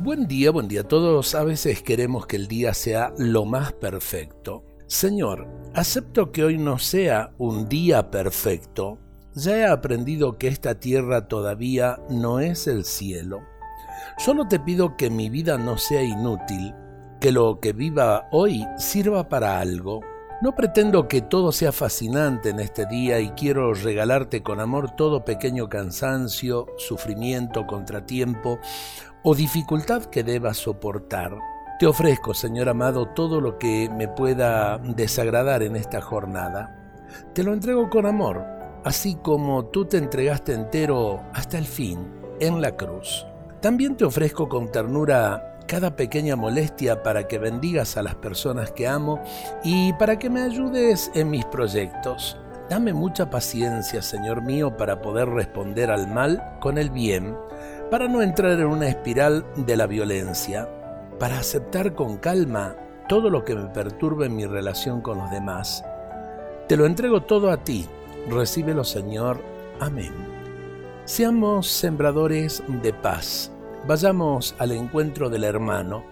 Buen 0.00 0.28
día, 0.28 0.52
buen 0.52 0.68
día 0.68 0.82
a 0.82 0.84
todos. 0.84 1.34
A 1.34 1.42
veces 1.42 1.82
queremos 1.82 2.24
que 2.28 2.36
el 2.36 2.46
día 2.46 2.72
sea 2.72 3.12
lo 3.18 3.44
más 3.44 3.72
perfecto. 3.72 4.62
Señor, 4.86 5.48
acepto 5.74 6.30
que 6.30 6.44
hoy 6.44 6.56
no 6.56 6.78
sea 6.78 7.32
un 7.36 7.68
día 7.68 8.08
perfecto. 8.08 9.00
Ya 9.34 9.56
he 9.56 9.66
aprendido 9.66 10.38
que 10.38 10.46
esta 10.46 10.78
tierra 10.78 11.26
todavía 11.26 11.98
no 12.10 12.38
es 12.38 12.68
el 12.68 12.84
cielo. 12.84 13.40
Solo 14.18 14.46
te 14.46 14.60
pido 14.60 14.96
que 14.96 15.10
mi 15.10 15.30
vida 15.30 15.58
no 15.58 15.78
sea 15.78 16.04
inútil, 16.04 16.72
que 17.20 17.32
lo 17.32 17.58
que 17.58 17.72
viva 17.72 18.28
hoy 18.30 18.64
sirva 18.76 19.28
para 19.28 19.58
algo. 19.58 20.00
No 20.40 20.54
pretendo 20.54 21.08
que 21.08 21.20
todo 21.20 21.50
sea 21.50 21.72
fascinante 21.72 22.50
en 22.50 22.60
este 22.60 22.86
día 22.86 23.18
y 23.18 23.30
quiero 23.30 23.74
regalarte 23.74 24.40
con 24.40 24.60
amor 24.60 24.92
todo 24.92 25.24
pequeño 25.24 25.68
cansancio, 25.68 26.66
sufrimiento, 26.76 27.66
contratiempo 27.66 28.60
o 29.24 29.34
dificultad 29.34 30.04
que 30.04 30.22
debas 30.22 30.58
soportar. 30.58 31.36
Te 31.80 31.88
ofrezco, 31.88 32.34
Señor 32.34 32.68
amado, 32.68 33.08
todo 33.08 33.40
lo 33.40 33.58
que 33.58 33.90
me 33.90 34.06
pueda 34.06 34.78
desagradar 34.78 35.64
en 35.64 35.74
esta 35.74 36.00
jornada. 36.00 37.02
Te 37.34 37.42
lo 37.42 37.52
entrego 37.52 37.90
con 37.90 38.06
amor, 38.06 38.46
así 38.84 39.16
como 39.16 39.64
tú 39.64 39.86
te 39.86 39.96
entregaste 39.96 40.52
entero 40.54 41.20
hasta 41.34 41.58
el 41.58 41.66
fin 41.66 41.98
en 42.38 42.62
la 42.62 42.76
cruz. 42.76 43.26
También 43.60 43.96
te 43.96 44.04
ofrezco 44.04 44.48
con 44.48 44.70
ternura 44.70 45.57
cada 45.68 45.94
pequeña 45.94 46.34
molestia 46.34 47.04
para 47.04 47.28
que 47.28 47.38
bendigas 47.38 47.96
a 47.96 48.02
las 48.02 48.16
personas 48.16 48.72
que 48.72 48.88
amo 48.88 49.22
y 49.62 49.92
para 49.92 50.18
que 50.18 50.28
me 50.28 50.42
ayudes 50.42 51.12
en 51.14 51.30
mis 51.30 51.44
proyectos. 51.44 52.36
Dame 52.68 52.92
mucha 52.92 53.30
paciencia, 53.30 54.02
Señor 54.02 54.42
mío, 54.42 54.76
para 54.76 55.00
poder 55.00 55.28
responder 55.28 55.92
al 55.92 56.08
mal 56.08 56.58
con 56.60 56.76
el 56.76 56.90
bien 56.90 57.36
para 57.90 58.08
no 58.08 58.22
entrar 58.22 58.52
en 58.52 58.66
una 58.66 58.88
espiral 58.88 59.44
de 59.56 59.76
la 59.76 59.86
violencia, 59.86 60.68
para 61.18 61.38
aceptar 61.38 61.94
con 61.94 62.18
calma 62.18 62.76
todo 63.08 63.30
lo 63.30 63.44
que 63.44 63.54
me 63.54 63.68
perturbe 63.68 64.26
en 64.26 64.36
mi 64.36 64.46
relación 64.46 65.00
con 65.00 65.18
los 65.18 65.30
demás. 65.30 65.84
Te 66.68 66.76
lo 66.76 66.84
entrego 66.84 67.22
todo 67.22 67.50
a 67.50 67.64
ti. 67.64 67.86
Recíbelo, 68.28 68.84
Señor. 68.84 69.40
Amén. 69.80 70.12
Seamos 71.06 71.68
sembradores 71.68 72.62
de 72.82 72.92
paz. 72.92 73.50
Vayamos 73.86 74.54
al 74.58 74.72
encuentro 74.72 75.30
del 75.30 75.44
hermano. 75.44 76.04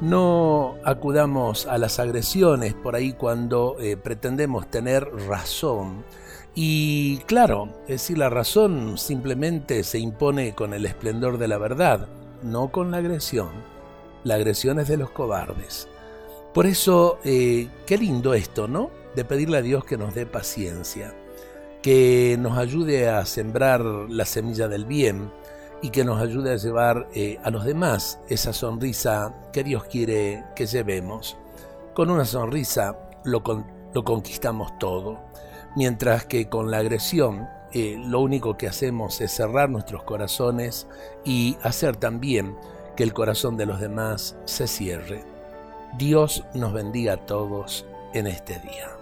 No 0.00 0.76
acudamos 0.84 1.66
a 1.66 1.78
las 1.78 1.98
agresiones 1.98 2.74
por 2.74 2.94
ahí 2.94 3.12
cuando 3.12 3.76
eh, 3.80 3.96
pretendemos 3.96 4.70
tener 4.70 5.04
razón 5.26 6.04
y 6.60 7.18
claro, 7.18 7.68
es 7.82 8.02
decir, 8.02 8.18
la 8.18 8.30
razón 8.30 8.98
simplemente 8.98 9.84
se 9.84 10.00
impone 10.00 10.56
con 10.56 10.74
el 10.74 10.86
esplendor 10.86 11.38
de 11.38 11.46
la 11.46 11.56
verdad, 11.56 12.08
no 12.42 12.72
con 12.72 12.90
la 12.90 12.96
agresión. 12.96 13.50
La 14.24 14.34
agresión 14.34 14.80
es 14.80 14.88
de 14.88 14.96
los 14.96 15.10
cobardes. 15.10 15.86
Por 16.52 16.66
eso, 16.66 17.20
eh, 17.22 17.68
qué 17.86 17.96
lindo 17.96 18.34
esto, 18.34 18.66
¿no? 18.66 18.90
De 19.14 19.24
pedirle 19.24 19.58
a 19.58 19.62
Dios 19.62 19.84
que 19.84 19.96
nos 19.96 20.16
dé 20.16 20.26
paciencia, 20.26 21.14
que 21.80 22.36
nos 22.40 22.58
ayude 22.58 23.08
a 23.08 23.24
sembrar 23.24 23.80
la 23.80 24.24
semilla 24.24 24.66
del 24.66 24.84
bien 24.84 25.30
y 25.82 25.90
que 25.90 26.04
nos 26.04 26.20
ayude 26.20 26.52
a 26.52 26.56
llevar 26.56 27.08
eh, 27.14 27.38
a 27.42 27.50
los 27.50 27.64
demás 27.64 28.20
esa 28.28 28.52
sonrisa 28.52 29.34
que 29.52 29.64
Dios 29.64 29.84
quiere 29.84 30.44
que 30.56 30.66
llevemos. 30.66 31.36
Con 31.94 32.10
una 32.10 32.24
sonrisa 32.24 32.98
lo, 33.24 33.42
lo 33.94 34.04
conquistamos 34.04 34.78
todo 34.78 35.28
mientras 35.78 36.26
que 36.26 36.48
con 36.48 36.70
la 36.70 36.78
agresión 36.78 37.48
eh, 37.72 37.96
lo 37.98 38.20
único 38.20 38.56
que 38.56 38.66
hacemos 38.66 39.20
es 39.20 39.30
cerrar 39.32 39.70
nuestros 39.70 40.02
corazones 40.02 40.88
y 41.24 41.56
hacer 41.62 41.96
también 41.96 42.56
que 42.96 43.04
el 43.04 43.12
corazón 43.12 43.56
de 43.56 43.66
los 43.66 43.80
demás 43.80 44.36
se 44.44 44.66
cierre. 44.66 45.24
Dios 45.96 46.44
nos 46.54 46.72
bendiga 46.72 47.14
a 47.14 47.26
todos 47.26 47.86
en 48.12 48.26
este 48.26 48.58
día. 48.58 48.97